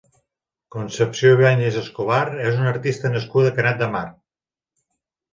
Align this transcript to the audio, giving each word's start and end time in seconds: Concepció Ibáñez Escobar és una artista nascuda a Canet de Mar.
Concepció 0.75 1.33
Ibáñez 1.35 1.75
Escobar 1.81 2.23
és 2.45 2.57
una 2.61 2.71
artista 2.71 3.11
nascuda 3.17 3.51
a 3.53 3.55
Canet 3.59 3.77
de 3.83 3.91
Mar. 3.97 4.03